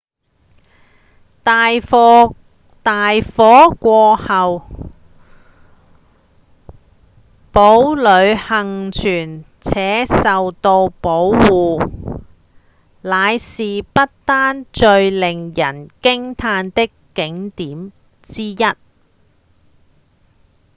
[1.43, 2.35] 大火
[3.79, 4.63] 過後
[7.51, 11.87] 堡壘倖存且受到保護
[13.03, 17.91] 仍是不丹最令人驚嘆的景點
[18.23, 18.57] 之一